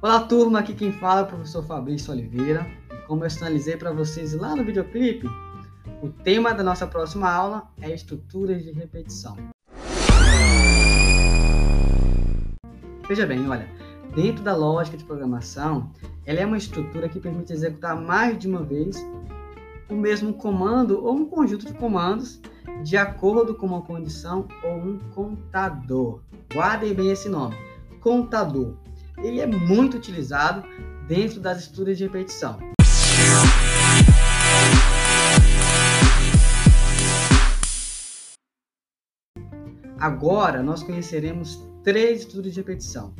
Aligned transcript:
Olá, 0.00 0.20
turma, 0.20 0.60
aqui 0.60 0.74
quem 0.74 0.92
fala 0.92 1.22
é 1.22 1.22
o 1.24 1.26
professor 1.26 1.60
Fabrício 1.64 2.12
Oliveira. 2.12 2.64
E 2.88 2.96
como 3.08 3.24
eu 3.24 3.30
sinalizei 3.30 3.76
para 3.76 3.90
vocês 3.90 4.32
lá 4.32 4.54
no 4.54 4.62
videoclipe, 4.64 5.26
o 6.00 6.08
tema 6.08 6.54
da 6.54 6.62
nossa 6.62 6.86
próxima 6.86 7.28
aula 7.28 7.68
é 7.82 7.92
estruturas 7.92 8.62
de 8.62 8.70
repetição. 8.70 9.36
Veja 13.08 13.26
bem, 13.26 13.48
olha, 13.48 13.68
dentro 14.14 14.44
da 14.44 14.54
lógica 14.54 14.96
de 14.96 15.02
programação, 15.02 15.90
ela 16.24 16.38
é 16.38 16.46
uma 16.46 16.58
estrutura 16.58 17.08
que 17.08 17.18
permite 17.18 17.52
executar 17.52 18.00
mais 18.00 18.38
de 18.38 18.46
uma 18.46 18.62
vez 18.62 19.04
o 19.90 19.94
mesmo 19.94 20.32
comando 20.32 21.04
ou 21.04 21.12
um 21.12 21.26
conjunto 21.26 21.66
de 21.66 21.74
comandos 21.74 22.40
de 22.84 22.96
acordo 22.96 23.52
com 23.52 23.66
uma 23.66 23.82
condição 23.82 24.46
ou 24.62 24.76
um 24.76 24.98
contador. 25.12 26.20
Guardem 26.54 26.94
bem 26.94 27.10
esse 27.10 27.28
nome, 27.28 27.56
contador 28.00 28.76
ele 29.22 29.40
é 29.40 29.46
muito 29.46 29.96
utilizado 29.96 30.62
dentro 31.06 31.40
das 31.40 31.60
estruturas 31.60 31.98
de 31.98 32.04
repetição. 32.04 32.58
Agora 39.98 40.62
nós 40.62 40.82
conheceremos 40.82 41.60
três 41.82 42.20
estruturas 42.20 42.54
de 42.54 42.60
repetição. 42.60 43.12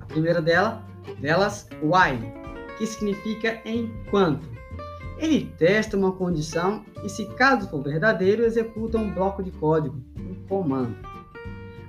A 0.00 0.06
primeira 0.06 0.40
dela, 0.40 0.84
delas, 1.20 1.68
while, 1.82 2.32
que 2.78 2.86
significa 2.86 3.60
enquanto. 3.64 4.48
Ele 5.18 5.46
testa 5.58 5.96
uma 5.96 6.12
condição 6.12 6.84
e, 7.02 7.08
se 7.08 7.24
caso 7.34 7.68
for 7.68 7.82
verdadeiro, 7.82 8.44
executa 8.44 8.98
um 8.98 9.12
bloco 9.12 9.42
de 9.42 9.50
código, 9.50 9.96
um 10.18 10.34
comando. 10.46 10.96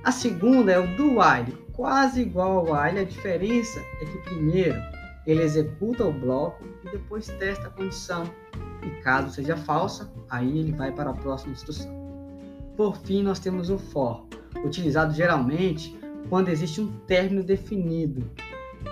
A 0.08 0.12
segunda 0.14 0.72
é 0.72 0.80
o 0.80 0.88
do 0.96 1.20
while, 1.20 1.52
quase 1.74 2.22
igual 2.22 2.60
ao 2.60 2.64
while, 2.64 2.98
a 2.98 3.04
diferença 3.04 3.82
é 4.00 4.06
que 4.06 4.18
primeiro 4.20 4.82
ele 5.26 5.44
executa 5.44 6.06
o 6.06 6.14
bloco 6.14 6.64
e 6.86 6.92
depois 6.92 7.28
testa 7.28 7.68
a 7.68 7.70
condição. 7.70 8.24
E 8.84 9.02
caso 9.02 9.34
seja 9.34 9.58
falsa, 9.58 10.10
aí 10.30 10.60
ele 10.60 10.72
vai 10.72 10.94
para 10.94 11.10
a 11.10 11.14
próxima 11.14 11.52
instrução. 11.52 11.92
Por 12.78 12.96
fim, 13.00 13.22
nós 13.22 13.38
temos 13.38 13.70
o 13.70 13.78
for, 13.78 14.26
utilizado 14.64 15.14
geralmente 15.14 16.00
quando 16.30 16.48
existe 16.48 16.80
um 16.80 16.88
término 17.00 17.44
definido. 17.44 18.32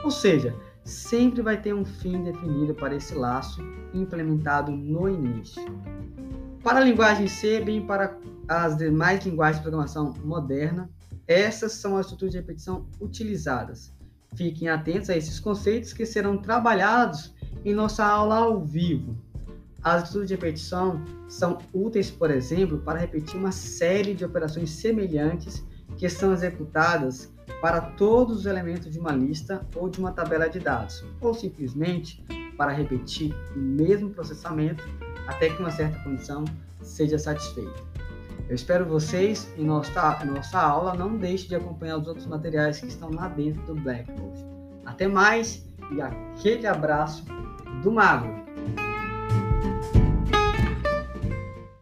Ou 0.03 0.11
seja, 0.11 0.53
sempre 0.83 1.41
vai 1.41 1.55
ter 1.55 1.73
um 1.73 1.85
fim 1.85 2.23
definido 2.23 2.75
para 2.75 2.93
esse 2.93 3.15
laço 3.15 3.61
implementado 3.93 4.69
no 4.69 5.07
início. 5.07 5.63
Para 6.61 6.79
a 6.79 6.83
linguagem 6.83 7.29
C, 7.29 7.61
bem 7.61 7.85
para 7.85 8.17
as 8.47 8.77
demais 8.77 9.25
linguagens 9.25 9.57
de 9.57 9.63
programação 9.63 10.13
moderna, 10.23 10.89
essas 11.27 11.73
são 11.73 11.97
as 11.97 12.05
estruturas 12.05 12.33
de 12.33 12.39
repetição 12.39 12.87
utilizadas. 12.99 13.93
Fiquem 14.35 14.67
atentos 14.67 15.09
a 15.09 15.17
esses 15.17 15.39
conceitos 15.39 15.93
que 15.93 16.05
serão 16.05 16.37
trabalhados 16.37 17.33
em 17.63 17.73
nossa 17.73 18.05
aula 18.05 18.35
ao 18.37 18.61
vivo. 18.61 19.17
As 19.81 20.03
estruturas 20.03 20.27
de 20.27 20.35
repetição 20.35 21.03
são 21.27 21.57
úteis, 21.73 22.11
por 22.11 22.29
exemplo, 22.29 22.79
para 22.79 22.99
repetir 22.99 23.39
uma 23.39 23.51
série 23.51 24.13
de 24.13 24.25
operações 24.25 24.71
semelhantes 24.71 25.63
que 25.97 26.09
são 26.09 26.33
executadas 26.33 27.31
para 27.61 27.81
todos 27.81 28.39
os 28.39 28.45
elementos 28.45 28.91
de 28.91 28.99
uma 28.99 29.11
lista 29.11 29.65
ou 29.75 29.89
de 29.89 29.99
uma 29.99 30.11
tabela 30.11 30.49
de 30.49 30.59
dados, 30.59 31.03
ou 31.21 31.33
simplesmente 31.33 32.23
para 32.57 32.71
repetir 32.71 33.33
o 33.55 33.59
mesmo 33.59 34.09
processamento 34.09 34.83
até 35.27 35.49
que 35.49 35.59
uma 35.59 35.71
certa 35.71 35.97
condição 36.03 36.43
seja 36.81 37.17
satisfeita. 37.17 37.94
Eu 38.47 38.55
espero 38.55 38.85
vocês 38.85 39.51
em 39.57 39.65
nossa, 39.65 40.23
nossa 40.25 40.59
aula. 40.59 40.93
Não 40.93 41.17
deixe 41.17 41.47
de 41.47 41.55
acompanhar 41.55 41.97
os 41.97 42.07
outros 42.07 42.27
materiais 42.27 42.79
que 42.79 42.87
estão 42.87 43.11
lá 43.11 43.27
dentro 43.27 43.61
do 43.63 43.75
Blackboard. 43.75 44.45
Até 44.85 45.07
mais 45.07 45.65
e 45.91 46.01
aquele 46.01 46.67
abraço 46.67 47.25
do 47.81 47.91
Mago! 47.91 48.44